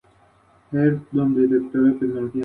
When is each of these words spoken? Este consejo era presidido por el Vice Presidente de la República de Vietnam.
Este 0.71 0.79
consejo 1.11 1.13
era 1.13 1.29
presidido 1.29 1.29
por 1.29 1.41
el 1.41 1.45
Vice 1.45 1.69
Presidente 1.69 1.77
de 1.77 1.79
la 1.79 1.85
República 1.85 2.05
de 2.05 2.09
Vietnam. 2.09 2.31